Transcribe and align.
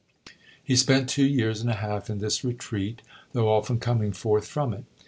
He 0.63 0.75
spent 0.75 1.09
two 1.09 1.27
years 1.27 1.61
and 1.61 1.69
a 1.69 1.75
half 1.75 2.09
in 2.09 2.17
this 2.17 2.43
retreat, 2.43 3.03
though 3.33 3.49
often 3.53 3.79
coming 3.79 4.13
forth 4.13 4.47
from 4.47 4.73
it. 4.73 4.85